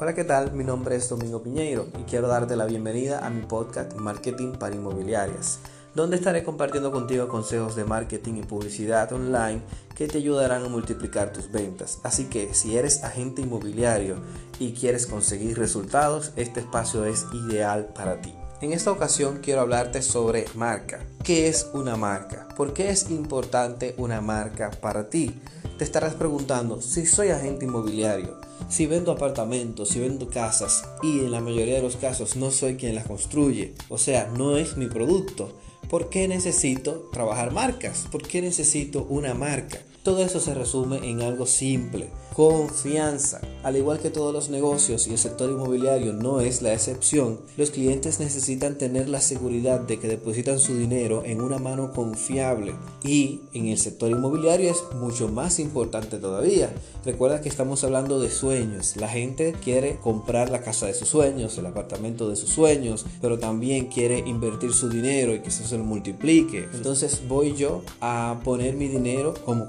[0.00, 0.52] Hola, ¿qué tal?
[0.52, 4.76] Mi nombre es Domingo Piñeiro y quiero darte la bienvenida a mi podcast Marketing para
[4.76, 5.58] Inmobiliarias,
[5.92, 9.60] donde estaré compartiendo contigo consejos de marketing y publicidad online
[9.96, 11.98] que te ayudarán a multiplicar tus ventas.
[12.04, 14.18] Así que si eres agente inmobiliario
[14.60, 18.32] y quieres conseguir resultados, este espacio es ideal para ti.
[18.60, 21.00] En esta ocasión quiero hablarte sobre marca.
[21.24, 22.46] ¿Qué es una marca?
[22.56, 25.40] ¿Por qué es importante una marca para ti?
[25.78, 31.30] Te estarás preguntando, si soy agente inmobiliario, si vendo apartamentos, si vendo casas y en
[31.30, 34.88] la mayoría de los casos no soy quien las construye, o sea, no es mi
[34.88, 35.52] producto,
[35.88, 38.08] ¿por qué necesito trabajar marcas?
[38.10, 39.78] ¿Por qué necesito una marca?
[40.08, 43.42] Todo eso se resume en algo simple, confianza.
[43.62, 47.70] Al igual que todos los negocios y el sector inmobiliario no es la excepción, los
[47.70, 53.42] clientes necesitan tener la seguridad de que depositan su dinero en una mano confiable y
[53.52, 56.72] en el sector inmobiliario es mucho más importante todavía.
[57.04, 58.96] Recuerda que estamos hablando de sueños.
[58.96, 63.38] La gente quiere comprar la casa de sus sueños, el apartamento de sus sueños, pero
[63.38, 66.66] también quiere invertir su dinero y que eso se multiplique.
[66.72, 69.68] Entonces voy yo a poner mi dinero como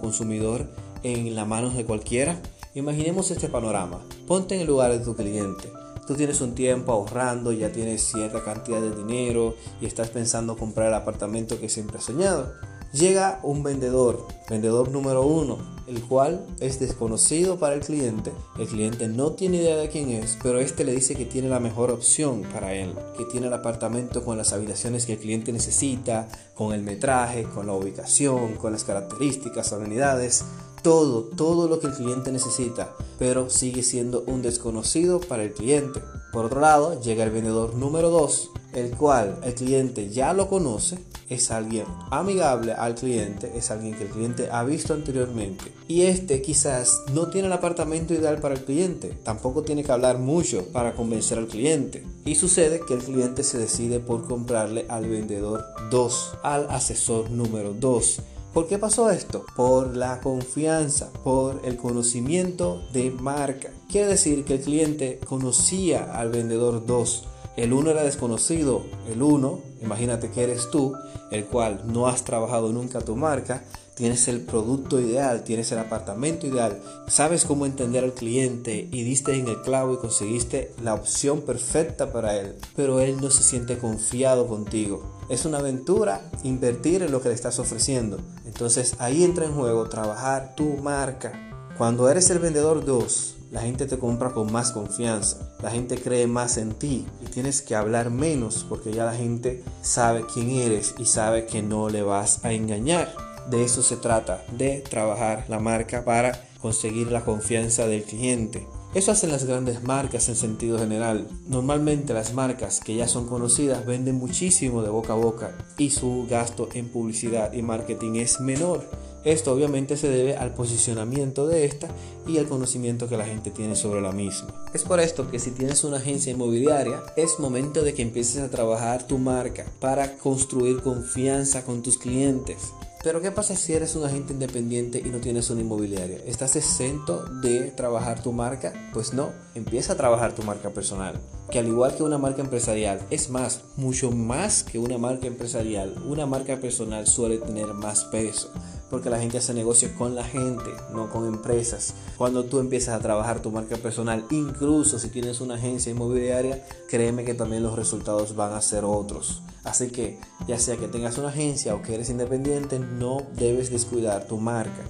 [1.04, 2.40] en las manos de cualquiera?
[2.76, 4.00] Imaginemos este panorama.
[4.28, 5.70] Ponte en el lugar de tu cliente.
[6.08, 10.88] Tú tienes un tiempo ahorrando, ya tienes cierta cantidad de dinero y estás pensando comprar
[10.88, 12.54] el apartamento que siempre has soñado.
[12.92, 18.32] Llega un vendedor, vendedor número uno, el cual es desconocido para el cliente.
[18.58, 21.60] El cliente no tiene idea de quién es, pero este le dice que tiene la
[21.60, 26.30] mejor opción para él, que tiene el apartamento con las habitaciones que el cliente necesita,
[26.56, 30.44] con el metraje, con la ubicación, con las características, amenidades,
[30.82, 36.02] todo, todo lo que el cliente necesita, pero sigue siendo un desconocido para el cliente.
[36.34, 38.50] Por otro lado, llega el vendedor número 2,
[38.80, 40.98] el cual el cliente ya lo conoce,
[41.30, 45.66] es alguien amigable al cliente, es alguien que el cliente ha visto anteriormente.
[45.88, 50.18] Y este quizás no tiene el apartamento ideal para el cliente, tampoco tiene que hablar
[50.18, 52.04] mucho para convencer al cliente.
[52.26, 57.74] Y sucede que el cliente se decide por comprarle al vendedor 2, al asesor número
[57.74, 58.22] 2.
[58.54, 59.46] ¿Por qué pasó esto?
[59.56, 63.70] Por la confianza, por el conocimiento de marca.
[63.92, 69.60] Quiere decir que el cliente conocía al vendedor 2 el uno era desconocido, el uno,
[69.82, 70.96] imagínate que eres tú,
[71.32, 73.64] el cual no has trabajado nunca tu marca,
[74.00, 79.34] tienes el producto ideal, tienes el apartamento ideal, sabes cómo entender al cliente y diste
[79.34, 83.78] en el clavo y conseguiste la opción perfecta para él, pero él no se siente
[83.78, 85.20] confiado contigo.
[85.28, 88.20] Es una aventura invertir en lo que le estás ofreciendo.
[88.46, 91.34] Entonces ahí entra en juego trabajar tu marca.
[91.78, 96.28] Cuando eres el vendedor 2, la gente te compra con más confianza, la gente cree
[96.28, 100.96] más en ti y tienes que hablar menos porque ya la gente sabe quién eres
[100.98, 103.14] y sabe que no le vas a engañar.
[103.50, 108.68] De eso se trata, de trabajar la marca para conseguir la confianza del cliente.
[108.94, 111.28] Eso hacen las grandes marcas en sentido general.
[111.48, 116.26] Normalmente las marcas que ya son conocidas venden muchísimo de boca a boca y su
[116.28, 118.90] gasto en publicidad y marketing es menor.
[119.24, 121.88] Esto obviamente se debe al posicionamiento de esta
[122.28, 124.54] y al conocimiento que la gente tiene sobre la misma.
[124.74, 128.50] Es por esto que si tienes una agencia inmobiliaria, es momento de que empieces a
[128.50, 132.74] trabajar tu marca para construir confianza con tus clientes.
[133.02, 136.18] Pero ¿qué pasa si eres un agente independiente y no tienes una inmobiliaria?
[136.26, 138.74] ¿Estás exento de trabajar tu marca?
[138.94, 141.16] Pues no, empieza a trabajar tu marca personal.
[141.50, 145.96] Que al igual que una marca empresarial, es más, mucho más que una marca empresarial,
[146.10, 148.52] una marca personal suele tener más peso.
[148.90, 151.94] Porque la gente hace negocios con la gente, no con empresas.
[152.18, 157.24] Cuando tú empiezas a trabajar tu marca personal, incluso si tienes una agencia inmobiliaria, créeme
[157.24, 159.44] que también los resultados van a ser otros.
[159.64, 164.26] Así que, ya sea que tengas una agencia o que eres independiente, no debes descuidar
[164.26, 164.84] tu marca.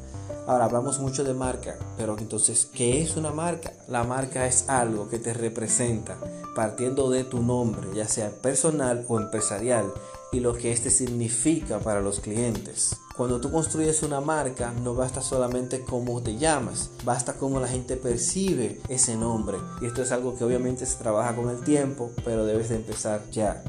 [0.47, 3.71] Ahora hablamos mucho de marca, pero entonces, ¿qué es una marca?
[3.87, 6.17] La marca es algo que te representa
[6.55, 9.93] partiendo de tu nombre, ya sea personal o empresarial,
[10.31, 12.95] y lo que este significa para los clientes.
[13.19, 17.97] Cuando tú construyes una marca, no basta solamente cómo te llamas, basta cómo la gente
[17.97, 19.57] percibe ese nombre.
[19.81, 23.21] Y esto es algo que obviamente se trabaja con el tiempo, pero debes de empezar
[23.29, 23.61] ya.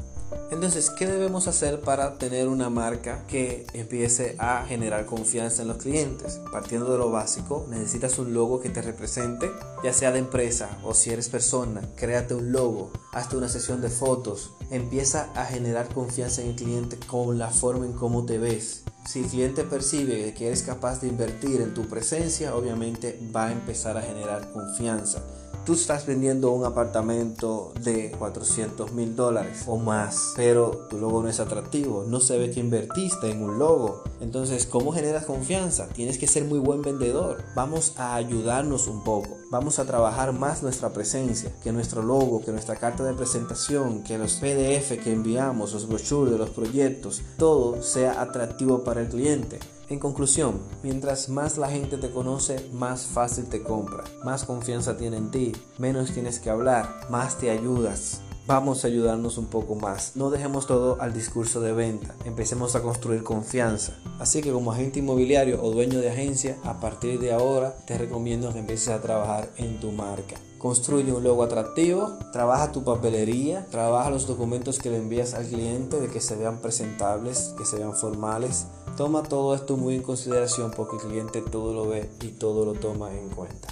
[0.51, 5.77] Entonces, ¿qué debemos hacer para tener una marca que empiece a generar confianza en los
[5.77, 6.39] clientes?
[6.53, 9.51] Partiendo de lo básico, necesitas un logo que te represente,
[9.83, 13.89] ya sea de empresa o si eres persona, créate un logo, hazte una sesión de
[13.89, 18.80] fotos, empieza a generar confianza en el cliente con la forma en cómo te ves.
[19.05, 23.51] Si el cliente percibe que eres capaz de invertir en tu presencia, obviamente va a
[23.51, 25.23] empezar a generar confianza.
[25.65, 31.29] Tú estás vendiendo un apartamento de 400 mil dólares o más, pero tu logo no
[31.29, 34.03] es atractivo, no se ve que invertiste en un logo.
[34.21, 35.87] Entonces, ¿cómo generas confianza?
[35.89, 37.43] Tienes que ser muy buen vendedor.
[37.55, 39.37] Vamos a ayudarnos un poco.
[39.51, 44.17] Vamos a trabajar más nuestra presencia, que nuestro logo, que nuestra carta de presentación, que
[44.17, 49.59] los PDF que enviamos, los brochures de los proyectos, todo sea atractivo para el cliente.
[49.91, 55.17] En conclusión, mientras más la gente te conoce, más fácil te compra, más confianza tiene
[55.17, 58.21] en ti, menos tienes que hablar, más te ayudas.
[58.47, 60.15] Vamos a ayudarnos un poco más.
[60.15, 62.15] No dejemos todo al discurso de venta.
[62.23, 63.93] Empecemos a construir confianza.
[64.17, 68.51] Así que como agente inmobiliario o dueño de agencia, a partir de ahora te recomiendo
[68.53, 70.37] que empieces a trabajar en tu marca.
[70.57, 75.99] Construye un logo atractivo, trabaja tu papelería, trabaja los documentos que le envías al cliente
[75.99, 78.67] de que se vean presentables, que se vean formales.
[78.97, 82.73] Toma todo esto muy en consideración porque el cliente todo lo ve y todo lo
[82.73, 83.69] toma en cuenta.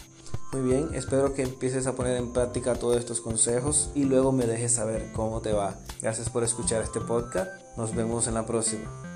[0.51, 4.47] Muy bien, espero que empieces a poner en práctica todos estos consejos y luego me
[4.47, 5.79] dejes saber cómo te va.
[6.01, 7.51] Gracias por escuchar este podcast.
[7.77, 9.08] Nos vemos en la próxima.